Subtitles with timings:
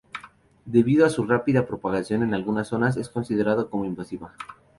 [0.65, 4.33] Debido a su rápida propagación en algunas zonas es considerada como invasiva.